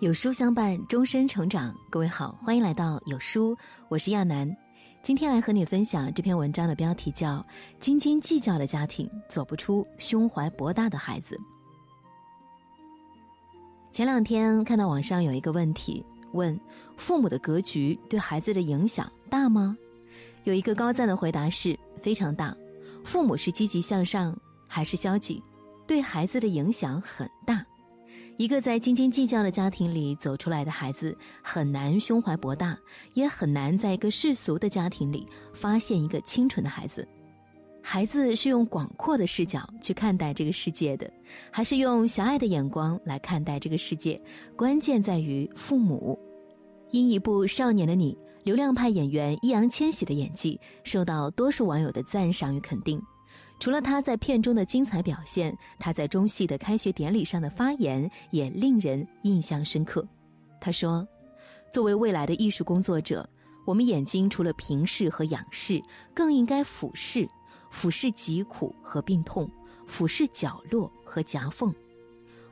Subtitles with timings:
[0.00, 1.74] 有书相伴，终身成长。
[1.90, 3.56] 各位好，欢迎来到有书，
[3.88, 4.48] 我是亚楠。
[5.02, 7.38] 今天来和你分享这篇文章的标题叫
[7.80, 11.36] 《斤斤计较的家庭走不出胸怀博大的孩子》。
[13.90, 16.56] 前两天看到网上有一个问题，问
[16.96, 19.76] 父母的格局对孩子的影响大吗？
[20.44, 22.56] 有一个高赞的回答是非常大。
[23.04, 25.42] 父母是积极向上还是消极，
[25.88, 27.66] 对孩子的影响很大。
[28.38, 32.78] 一个在斤斤计较的家庭里走出来的孩子，很难胸怀博大，
[33.14, 37.06] 也很难在一个世俗的家庭里发现一个清纯的孩子。
[37.82, 41.10] 孩子是用广阔的视角去看待这个世界的，
[41.50, 44.20] 还是用狭隘的眼光来看待这个世界？
[44.56, 46.16] 关键在于父母。
[46.90, 48.14] 因一部《少年的你》，
[48.44, 53.02] 流量派演员易烊千玺的演技受到多数网友的赞赏与肯定。
[53.60, 60.06] 除了他在片中的精彩表现，他在中戏的开学典礼上的发言也令人印象深刻。
[60.60, 61.06] 他说
[61.72, 63.28] ：“作为未来的艺术工作者，
[63.66, 65.82] 我们眼睛除了平视和仰视，
[66.14, 67.28] 更应该俯视，
[67.70, 69.50] 俯视疾苦和病痛，
[69.86, 71.74] 俯视角落和夹缝。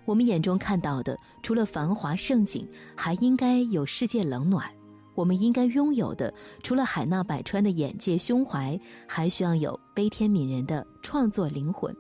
[0.05, 4.69] 我们眼中看到的，除了繁华盛景，还应该有世界冷暖。”
[5.17, 8.79] 我们应该拥有的，除了海纳百川的眼界、胸怀，
[9.09, 11.93] 还需要有悲天悯人的创作灵魂。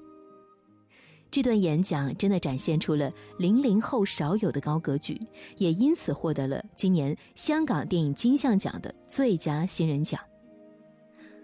[1.28, 5.20] 这段演讲真的展现出了零零后少有的高格局，
[5.56, 10.20] 也因此获得了今年香港电影金像奖的最佳新人奖。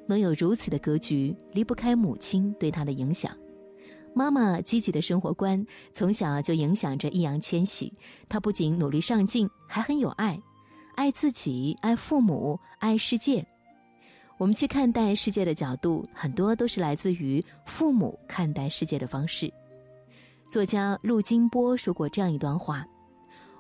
[0.07, 3.37] 能有如此的格局，离不开母亲对他的影响。
[4.15, 7.93] 妈妈积极的生活观从小就影响着易烊千玺，
[8.29, 10.39] 他不仅努力上进，还很有爱。
[10.95, 13.45] 爱自己，爱父母，爱世界。
[14.37, 19.53] 我们去看待世界的角度，很多都是来自于父母看待世界的方式。
[20.49, 22.87] 作家陆金波说过这样一段话：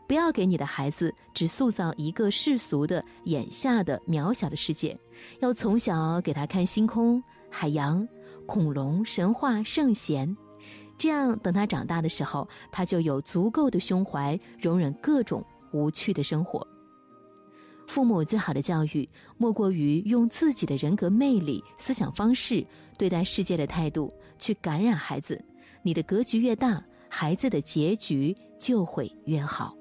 [0.06, 4.96] 不要给你的孩子只塑造一个世俗的、眼下的渺小的世界，
[5.40, 8.06] 要从小给他看星空、海洋、
[8.46, 10.36] 恐龙、神话、圣贤，
[10.98, 15.42] 这样等他长大的时候，他就有足够的胸怀，容忍各种
[15.72, 16.66] 无趣的生活。
[17.92, 22.66] 父母最好的教育，莫过于用自己的人格魅力、思想方式、
[22.96, 25.38] 对待世界的态度去感染孩子。
[25.82, 29.76] 你的格局越大，孩子的结局就会越好。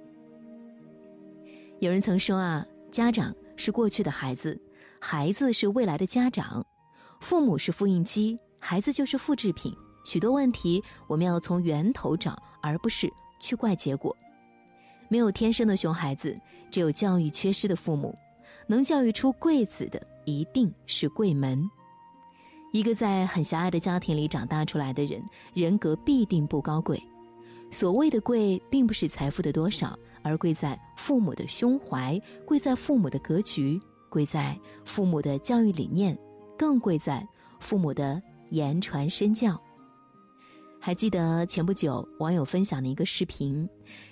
[1.79, 4.61] 有人曾说啊，家长是过去的孩子，
[4.99, 6.65] 孩子是未来的家长，
[7.21, 9.73] 父母是复印机，孩子就是复制品。
[10.03, 14.13] 许多问题，我们要从源头找，而不是去怪结果。
[15.11, 16.33] 没有天生的熊孩子，
[16.71, 18.17] 只有教育缺失的父母。
[18.65, 21.69] 能教育出贵子的，一定是贵门。
[22.71, 25.21] 一个在很狭隘的家庭里长大出来的人，
[25.53, 26.97] 人格必定不高贵。
[27.71, 36.17] 所谓的贵，并不是财富的多少，而贵在父母的胸怀，贵在父母的格局，贵在父母的教育理念，
[36.57, 37.27] 更贵在
[37.59, 39.61] 父母的言传身教。
[40.83, 43.69] 还记得前不久网友分享的一个视频，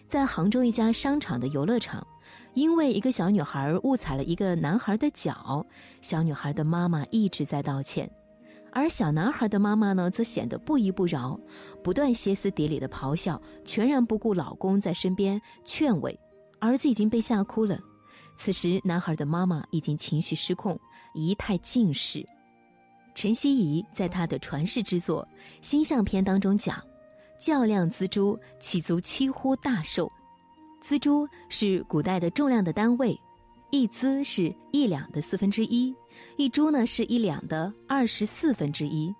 [0.10, 2.06] 在杭州一家商场的游乐场，
[2.56, 5.64] 因为一个小女孩误踩了一个男孩的脚，
[6.02, 8.10] 小女孩的妈妈一直在道歉，
[8.72, 11.40] 而小男孩的妈妈呢，则显得不依不饶，
[11.84, 16.20] 不断歇斯底里的咆哮，全然不顾老公在身边劝慰，
[16.60, 17.80] 儿子已经被吓哭了。
[18.36, 20.80] 此时，男孩的妈妈已经情绪失控，
[21.14, 22.26] 仪态尽失。
[23.14, 25.28] 陈希怡在她的传世之作
[25.62, 26.82] 《星象篇》当中讲，
[27.40, 30.12] 较量锱铢，岂足七乎大寿。
[30.84, 33.20] 锱铢是古代的重量的单位，
[33.72, 35.96] 一锱是一两的四分之一，
[36.38, 39.14] 一铢呢是一两的二十四分之一。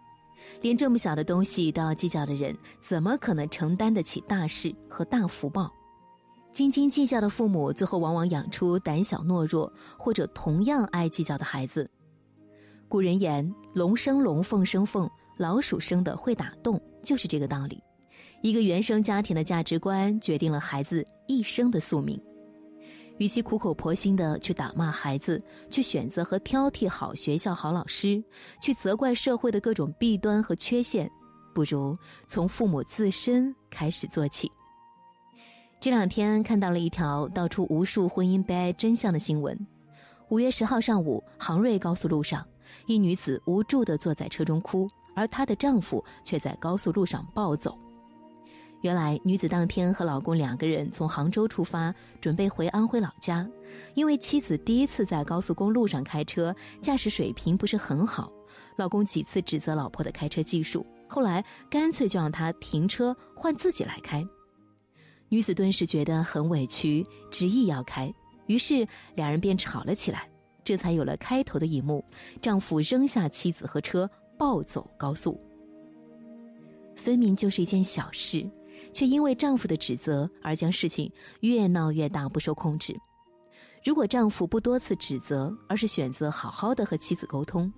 [0.62, 5.72] 连这么小的东西都要计较的人，怎么可能承担得起大事和大福报？
[6.52, 11.90] 斤斤计较的父母，最后往往养出胆小懦弱或者同样爱计较的孩子。
[12.88, 15.08] 古人言：“龙生龙，凤生凤，
[15.38, 17.80] 老鼠生的会打洞”，就是这个道理。
[18.42, 22.20] 一个原生家庭的价值观，决定了孩子一生的宿命。
[23.18, 28.24] 与其苦口婆心的去打骂孩子，去选择和挑剔好学校、好老师，
[28.62, 31.12] 去责怪社会的各种弊端和缺陷，
[31.54, 31.98] 不如
[32.30, 34.50] 从父母自身开始做起。
[35.82, 39.68] 这两天看到了一条道出无数婚姻悲哀真相的新闻。
[40.30, 42.46] 五月十号上午，杭瑞高速路上。
[42.86, 47.78] 一女子无助地坐在车中哭，而她的丈夫却在高速路上暴走。
[48.82, 53.46] 原来，女子当天和老公两个人从杭州出发，准备回安徽老家。
[53.94, 58.32] 因为妻子第一次在高速公路上开车，驾驶水平不是很好，
[58.78, 64.26] 老公几次指责老婆的开车技术，后来干脆就让她停车换自己来开。
[65.28, 68.12] 女子顿时觉得很委屈，执意要开，
[68.48, 70.28] 于是两人便吵了起来。
[70.64, 72.04] 这才有了开头的一幕：
[72.42, 75.40] 丈夫扔下妻子和车，暴走高速。
[76.96, 78.48] 分明就是一件小事，
[78.94, 81.12] 却因为丈夫的指责而将事情
[81.42, 82.96] 越闹越大，不受控制。
[83.86, 87.72] 如果丈夫不多次指责，而是选择好好的和妻子沟通，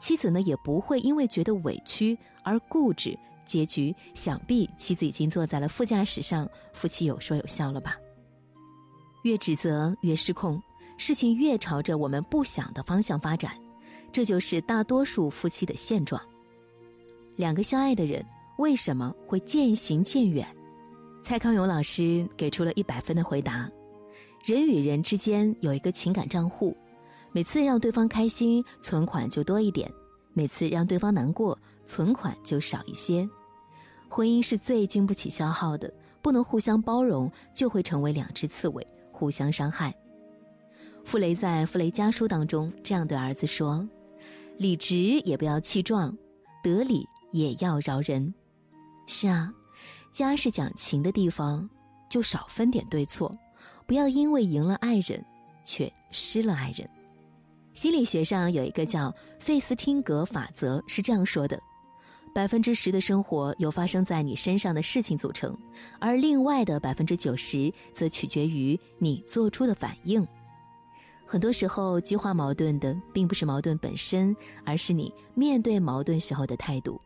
[0.00, 3.18] 妻子呢也不会因为觉得委屈而固执。
[3.44, 7.96] 结局想必妻子已经坐在了副驾驶上，夫妻有说有笑了吧？
[9.24, 10.62] 越指责越失控，
[10.96, 13.52] 事情越朝着我们不想的方向发展，
[14.12, 16.22] 这就是大多数夫妻的现状。
[17.36, 18.24] 两个相爱的人
[18.58, 20.44] 为什么会渐行渐远？
[21.22, 23.70] 蔡康永老师给出了一百分的回答。
[24.44, 26.76] 人与人之间有一个情感账户，
[27.30, 29.88] 每次让对方开心，存款就多一点；
[30.32, 33.28] 每次让对方难过，存款就少一些。
[34.08, 39.94] 婚姻是最经不起消耗的，不能互相包容，就会成为两只刺猬，互相伤害。
[41.04, 43.88] 傅雷在《傅雷家书》当中这样对儿子说
[44.58, 46.16] ：“理直也不要气壮，
[46.60, 48.34] 得理也要饶人。”
[49.10, 49.50] 是啊，
[50.12, 51.66] 家是讲情的地方，
[52.10, 53.34] 就少分点对错。
[53.86, 55.24] 不要因为赢了爱人，
[55.64, 56.86] 却失了爱人。
[57.72, 61.58] 心理学上有一个叫费斯汀格法则，是这样说的：
[62.34, 65.56] 百分之十的生活由发生在你身上的事情组成，
[65.98, 70.24] 而另外的百分之九十则取决于你做出的反应。
[71.24, 77.00] 很多时候，激化矛盾的并不是矛盾本身，而是你面对矛盾时候的态度。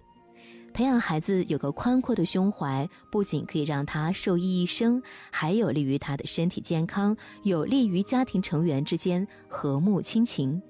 [0.73, 10.61] 培养孩子有个宽阔的胸怀，不仅可以让他受益一生，还有利于他的身体健康，有利于家庭成员之间和睦亲情。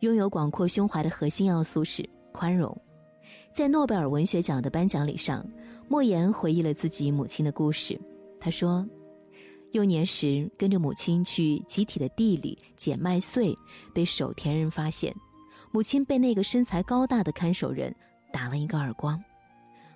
[0.00, 2.76] 拥有广阔胸怀的核心要素是宽容。
[3.52, 5.44] 在诺贝尔文学奖的颁奖礼上，
[5.88, 8.00] 莫言回忆了自己母亲的故事。
[8.38, 8.86] 他说，
[9.72, 13.52] 幼年时跟着母亲去集体的地里捡麦穗，
[13.92, 15.12] 被守田人发现，
[15.72, 17.92] 母亲被那个身材高大的看守人。
[18.32, 19.22] 打了一个耳光，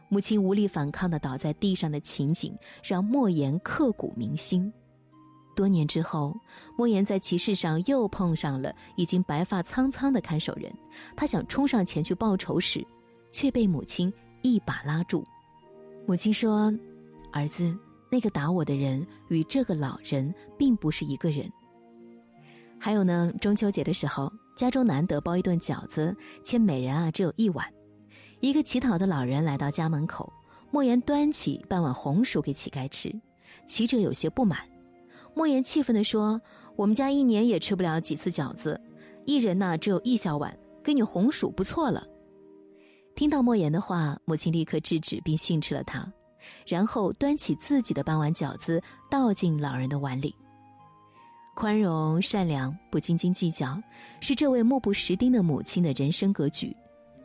[0.08, 4.72] 母亲无力反抗的倒在地上的情景让莫言刻骨铭心。
[5.54, 6.34] 多年之后，
[6.78, 10.72] 莫言在集市上又碰上了已经白发苍苍的看守人，
[11.14, 12.82] 他想冲上前去报仇时，
[13.30, 15.22] 却被母亲一把拉住。
[16.06, 16.72] 母亲说
[17.32, 17.78] ：“儿子，
[18.10, 21.50] 那个打我的人与这个老人并不是一个人。”
[22.80, 27.66] 还有呢，中秋节的时候，家中难得包一顿饺子，且每人啊只有一碗。
[28.42, 30.32] 一个乞讨的老人来到家门口，
[30.72, 33.14] 莫言端起半碗红薯给乞丐吃，
[33.66, 34.58] 乞者有些不满。
[35.32, 36.40] 莫言气愤地说
[36.74, 38.80] ：“我们家一年也吃不了几次饺子，
[39.26, 42.04] 一人呢只有一小碗，给你红薯不错了。”
[43.14, 46.04] 听到莫言的话，母亲立刻制止并训斥了他，
[46.66, 50.34] 然后端起自己的半碗饺子倒进老人的碗里。
[51.54, 53.80] 宽容、善良、不斤斤计较，
[54.20, 56.76] 是这位目不识丁的母亲的人生格局。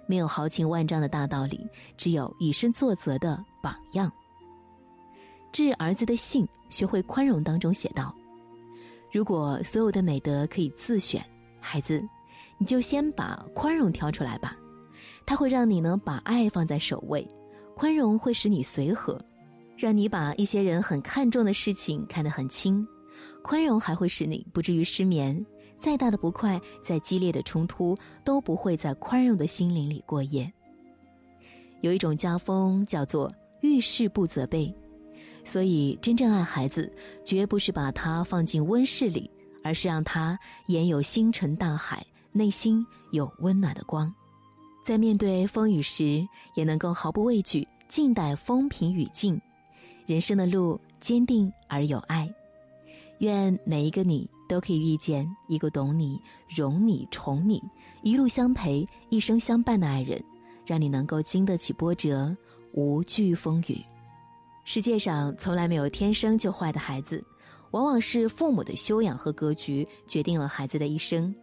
[0.07, 1.67] 没有豪情万丈的大道理，
[1.97, 4.11] 只有以身作则的榜样。
[5.51, 8.13] 致儿子的信，学会宽容当中写道
[9.11, 11.23] ：“如果所有的美德可以自选，
[11.59, 12.03] 孩子，
[12.57, 14.55] 你就先把宽容挑出来吧。
[15.25, 17.27] 它会让你能把爱放在首位，
[17.75, 19.19] 宽容会使你随和，
[19.77, 22.87] 让你把一些人很看重的事情看得很轻。
[23.41, 25.45] 宽容还会使你不至于失眠。”
[25.79, 30.51] 再大的不快，再激烈的冲突，都不会在宽容的心灵里过夜。
[31.81, 33.31] 有一种家风叫做
[33.61, 34.73] 遇事不责备，
[35.45, 36.91] 所以真正爱孩子，
[37.23, 39.29] 绝不是把他放进温室里，
[39.63, 44.11] 而是让他眼有星辰大海，内心有温暖的光，
[44.83, 49.39] 在面对风雨时，也能够毫不畏惧，静待风平雨静。
[50.07, 52.27] 人生的路坚定而有爱，
[53.19, 54.27] 愿每一个你。
[54.47, 57.61] 都可以遇见一个懂你、容你、宠你、
[58.01, 60.23] 一路相陪、一生相伴的爱人，
[60.65, 62.35] 让你能够经得起波折，
[62.71, 63.79] 无惧风雨。
[64.63, 67.23] 世界上从来没有天生就坏的孩子，
[67.71, 71.33] 往往是父母的修养和格局决定了孩子的一生。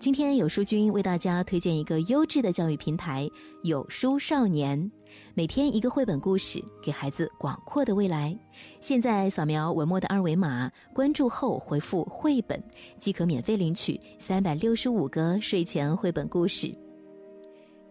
[0.00, 3.28] 今天有书君为大家推荐一个优质的教育平台——
[3.64, 4.90] 有书少年，
[5.32, 8.38] 每天一个绘本故事，给孩子广阔的未来。
[8.80, 12.62] 现在扫描文末的二维码，关注后回复“绘本”，
[13.00, 16.76] 即可免费领取三百六十五个睡前绘本故事。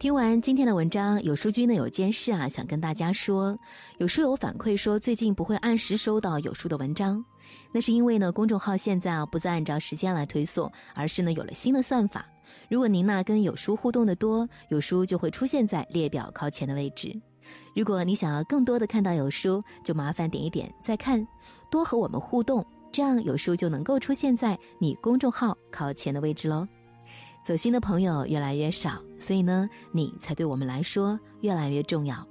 [0.04, 3.58] 听完今天的文章，有书君呢有件事啊，想跟大家说。
[4.00, 7.24] 有书友反馈说，最近不会按时收到有书的文章，
[7.72, 12.26] 那是因为呢，公众号现在啊不再按照时间来推送，而是呢有了新的算法。
[12.70, 17.18] 如果您呢跟有书互动的多，有书就会出现在列表靠前的位置。
[17.74, 21.26] 如果你想要更多的看到有书，就麻烦点一点再看，
[21.72, 26.68] 多和我们互动，这样有书就能够出现在你公众号靠前的位置喽。
[27.44, 32.26] 走心的朋友越来越少，所以呢，你才对我们来说越来越重要。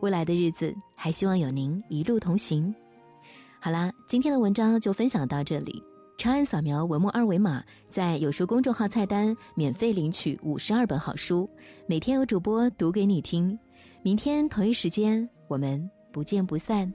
[0.00, 2.74] 未来的日子，还希望有您一路同行。
[3.60, 5.82] 好啦，今天的文章就分享到这里。
[6.16, 11.48] 长按扫描文末二维码，在有书公众号菜单免费领取五十二本好书，
[11.86, 13.56] 每天有主播读给你听。
[14.02, 16.92] 明天同一时间，我们不见不散。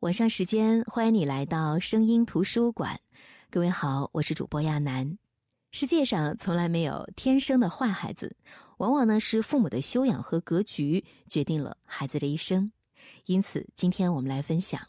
[0.00, 3.00] 晚上时间，欢迎你来到声音图书馆。
[3.48, 5.16] 各位好，我是主播亚楠。
[5.72, 8.36] 世界上从来没有天生的坏孩子，
[8.76, 12.70] 往往呢是父母的修养和格局决定了孩子的一生。
[13.24, 14.86] 因此，今天我们来分享